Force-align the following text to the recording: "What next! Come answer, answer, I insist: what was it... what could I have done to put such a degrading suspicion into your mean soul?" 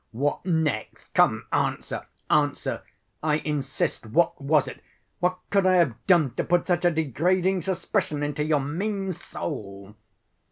"What 0.13 0.43
next! 0.43 1.13
Come 1.13 1.45
answer, 1.53 2.07
answer, 2.27 2.81
I 3.21 3.35
insist: 3.35 4.07
what 4.07 4.41
was 4.41 4.67
it... 4.67 4.81
what 5.19 5.37
could 5.51 5.67
I 5.67 5.75
have 5.75 5.93
done 6.07 6.33
to 6.37 6.43
put 6.43 6.65
such 6.65 6.85
a 6.85 6.89
degrading 6.89 7.61
suspicion 7.61 8.23
into 8.23 8.43
your 8.43 8.61
mean 8.61 9.13
soul?" 9.13 9.95